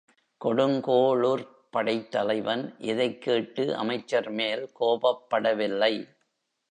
[0.45, 6.07] கொடுங்கோளுர்ப் படைத் தலைவன் இதைக் கேட்டு அமைச்சர் மேல் கோபப்படவில்லை.